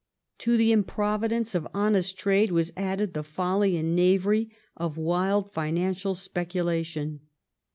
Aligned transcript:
To 0.39 0.57
the 0.57 0.71
improvidence 0.71 1.53
of 1.53 1.67
honest 1.75 2.17
trade 2.17 2.49
was 2.51 2.73
added 2.75 3.13
the 3.13 3.21
folly 3.21 3.77
and 3.77 3.95
knavery 3.95 4.49
of 4.75 4.97
wild 4.97 5.53
financial 5.53 6.15
speculation. 6.15 7.19